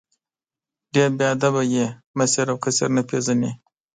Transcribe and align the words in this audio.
ډېر 0.93 1.09
بې 1.17 1.25
ادب 1.33 1.55
یې، 1.73 1.85
مشر 2.17 2.45
او 2.51 2.57
کشر 2.63 2.89
نه 2.97 3.03
پېژنې! 3.09 3.51